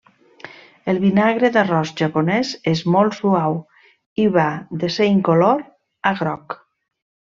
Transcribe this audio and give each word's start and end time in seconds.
El 0.93 0.99
vinagre 1.03 1.51
d'arròs 1.57 1.91
japonès 1.99 2.53
és 2.73 2.81
molt 2.95 3.17
suau 3.19 3.59
i 4.25 4.25
va 4.39 4.47
de 4.85 4.91
ser 4.97 5.11
incolor 5.11 5.63
a 6.13 6.17
groc. 6.23 6.57